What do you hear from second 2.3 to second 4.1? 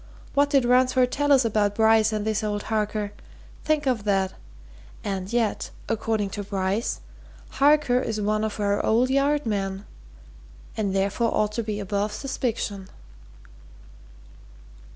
old Harker think of